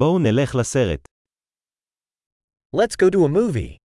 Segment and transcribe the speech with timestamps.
[0.00, 1.07] בואו נלך לסרט.
[2.75, 3.77] Let's go to a movie.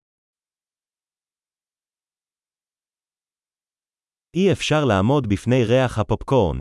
[4.35, 6.57] אי אפשר לעמוד בפני ריח הפופקורן.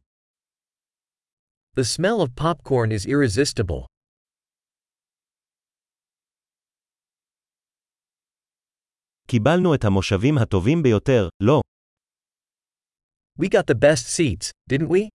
[1.80, 3.87] The smell of popcorn is irresistible.
[9.26, 11.61] קיבלנו את המושבים הטובים ביותר, לא.
[13.40, 15.08] We got the best seats, didn't we?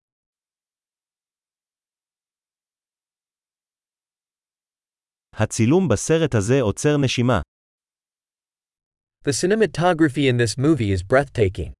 [5.44, 7.42] הצילום בסרט הזה עוצר נשימה.
[9.24, 11.72] The cinematography in this movie is breathtaking.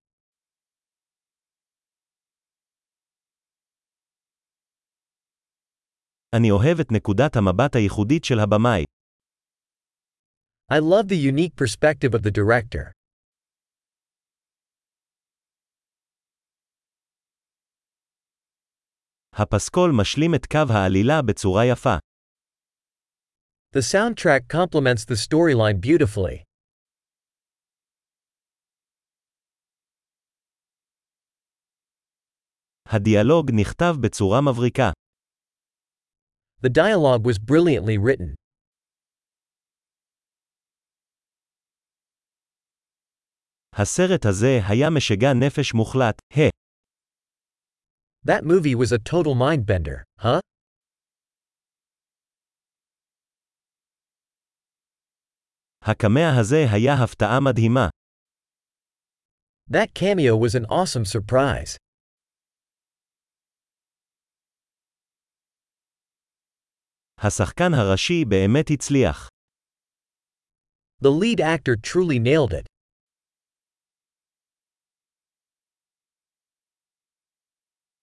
[6.36, 8.84] אני אוהב את נקודת המבט הייחודית של הבמאי.
[10.74, 12.92] I love the unique perspective of the director.
[19.34, 22.09] הפסקול משלים את קו העלילה בצורה יפה.
[23.73, 26.45] The soundtrack complements the storyline beautifully.
[32.87, 34.91] הדיאלוג נכתב בצורה מבריקה.
[36.63, 38.35] The dialogue was brilliantly written.
[43.73, 46.49] הסרט הזה היה משגע נפש מוחלט, ה.
[48.25, 50.41] That movie was a total mind bender, huh?
[55.83, 57.89] הקמע הזה היה הפתעה מדהימה.
[59.71, 61.77] That cameo was an awesome surprise.
[67.19, 69.29] השחקן הראשי באמת הצליח.
[71.03, 72.67] The lead actor truly nailed it.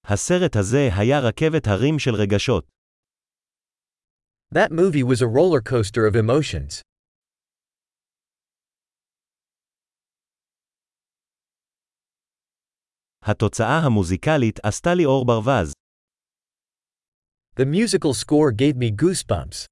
[0.05, 2.65] הסרט הזה היה רכבת הרים של רגשות.
[4.55, 6.81] That movie was a roller coaster of emotions.
[13.30, 15.72] התוצאה המוזיקלית עשתה לי אור ברווז.
[17.60, 19.66] The musical score gave me goosebumps.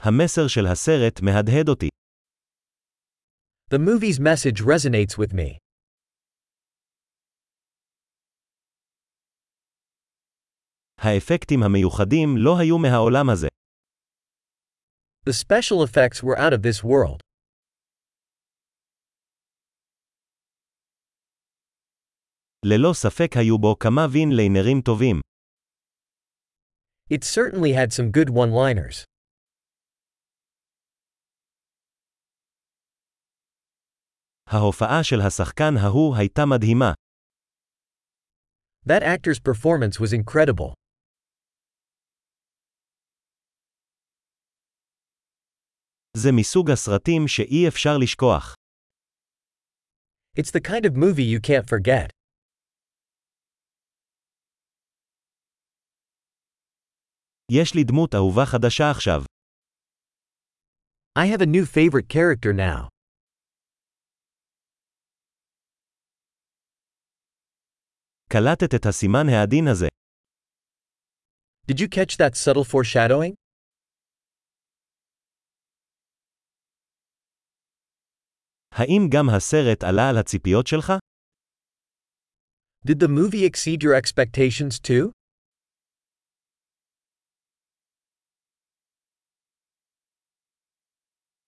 [0.00, 1.88] המסר של הסרט מהדהד אותי.
[3.74, 5.58] The movie's message resonates with me.
[10.98, 13.55] האפקטים המיוחדים לא היו מהעולם הזה.
[15.25, 17.21] The special effects were out of this world.
[22.65, 25.19] ללא ספק היו בו כמה וין ליינרים טובים.
[27.13, 29.05] It certainly had some good one-liners.
[34.47, 36.93] ההופעה של השחקן ההוא הייתה מדהימה.
[38.85, 40.73] That actor's performance was incredible.
[46.17, 48.55] זה מסוג הסרטים שאי אפשר לשכוח.
[50.39, 52.09] It's the kind of movie you can't forget.
[57.51, 59.21] יש לי דמות אהובה חדשה עכשיו.
[61.19, 62.87] I have a new favorite character now.
[68.29, 69.87] קלטת את הסימן העדין הזה.
[71.71, 73.33] Did you catch that subtle foreshadowing?
[78.78, 80.92] האם גם הסרט עלה על הציפיות שלך?
[82.88, 85.10] Did the movie exceed your expectations too?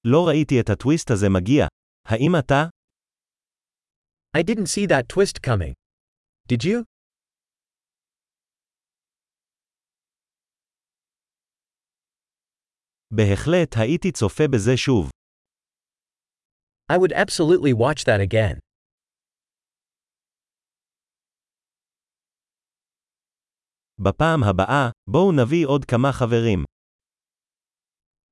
[0.05, 1.67] לא ראיתי את הטוויסט הזה מגיע.
[2.09, 2.63] האם אתה?
[4.37, 5.75] I didn't see that twist coming.
[6.53, 6.85] Did you?
[13.11, 15.18] בהחלט הייתי צופה בזה שוב.
[16.92, 18.60] I would absolutely watch that again.
[24.00, 26.64] בפעם הבאה, בואו נביא עוד כמה חברים.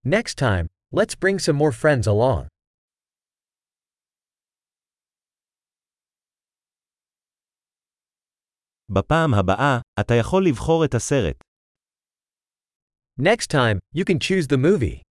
[0.08, 2.48] Next time, let's bring some more friends along.
[8.90, 11.36] בפעם הבאה, אתה יכול לבחור את הסרט.
[13.20, 15.05] Next time, you can choose the movie.